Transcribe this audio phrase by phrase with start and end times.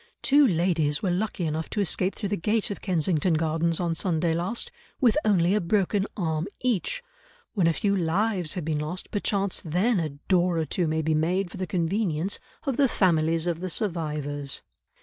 [0.23, 4.33] "Two ladies were lucky enough to escape through the gate of Kensington Gardens, on Sunday
[4.33, 7.03] last, with only a broken arm each.
[7.53, 11.13] When a few lives have been lost perchance then a door or two may be
[11.13, 14.63] made for the convenience of the families of the survivors."